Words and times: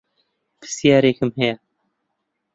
پرسیارێکم 0.59 1.29
هەیە 1.39 1.55